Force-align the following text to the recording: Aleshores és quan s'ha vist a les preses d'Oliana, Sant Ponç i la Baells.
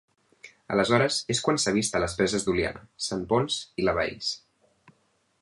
Aleshores 0.75 1.17
és 1.33 1.41
quan 1.47 1.61
s'ha 1.63 1.73
vist 1.75 1.99
a 1.99 2.01
les 2.05 2.15
preses 2.21 2.47
d'Oliana, 2.47 2.83
Sant 3.09 3.23
Ponç 3.35 3.61
i 3.83 3.87
la 3.87 3.95
Baells. 4.01 4.33